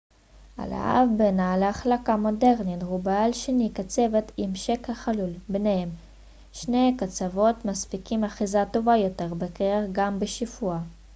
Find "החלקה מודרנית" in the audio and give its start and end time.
1.63-2.83